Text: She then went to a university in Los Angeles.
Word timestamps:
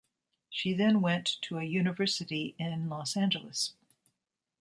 She 0.49 0.73
then 0.73 0.99
went 1.01 1.27
to 1.43 1.59
a 1.59 1.63
university 1.63 2.55
in 2.57 2.89
Los 2.89 3.15
Angeles. 3.15 3.73